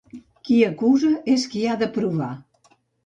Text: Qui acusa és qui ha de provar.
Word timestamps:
Qui 0.47 0.55
acusa 0.69 1.11
és 1.35 1.45
qui 1.53 1.61
ha 1.67 1.77
de 1.83 1.91
provar. 1.99 2.31